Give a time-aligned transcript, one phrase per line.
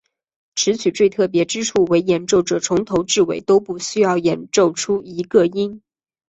[0.55, 5.83] 此曲最特别之处为演奏者从头至尾都不需要演奏出一个音。